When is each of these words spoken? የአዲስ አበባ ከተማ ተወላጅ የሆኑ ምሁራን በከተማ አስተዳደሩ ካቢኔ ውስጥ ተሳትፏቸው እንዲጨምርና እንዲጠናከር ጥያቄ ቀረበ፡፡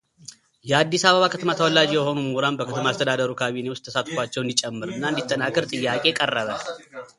የአዲስ 0.69 1.03
አበባ 1.09 1.25
ከተማ 1.33 1.51
ተወላጅ 1.59 1.91
የሆኑ 1.95 2.15
ምሁራን 2.21 2.57
በከተማ 2.59 2.87
አስተዳደሩ 2.93 3.31
ካቢኔ 3.41 3.67
ውስጥ 3.73 3.85
ተሳትፏቸው 3.89 4.43
እንዲጨምርና 4.47 5.03
እንዲጠናከር 5.13 5.67
ጥያቄ 5.75 6.03
ቀረበ፡፡ 6.21 6.61